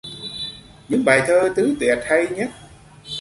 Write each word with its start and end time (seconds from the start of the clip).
Những 0.89 1.05
bài 1.05 1.23
thơ 1.27 1.53
tứ 1.55 1.75
tuyệt 1.79 1.99
hay 2.05 2.27
nhất 2.29 2.49